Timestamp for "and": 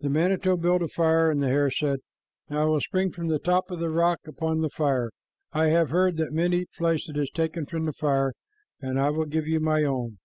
1.30-1.42, 8.80-8.98